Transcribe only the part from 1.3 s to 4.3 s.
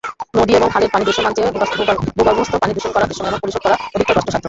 চেয়ে ভূগর্ভস্থ পানি দূষণ কম দৃশ্যমান এবং পরিশোধন করা অধিকতর